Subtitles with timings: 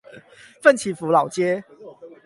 [0.63, 1.63] 奮起湖老街